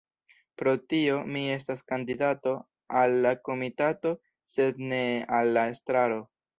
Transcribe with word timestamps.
Pro 0.61 0.71
tio 0.93 1.19
mi 1.35 1.43
estas 1.57 1.85
kandidato 1.91 2.55
al 3.03 3.17
la 3.29 3.37
komitato 3.51 4.17
sed 4.57 4.85
ne 4.91 5.07
al 5.43 5.57
la 5.61 5.71
estraro. 5.79 6.23